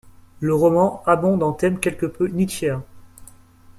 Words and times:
Le 0.39 0.55
roman 0.55 1.03
abonde 1.05 1.43
en 1.43 1.53
thèmes 1.53 1.79
quelque 1.79 2.07
peu 2.07 2.25
nietzschéens. 2.27 2.83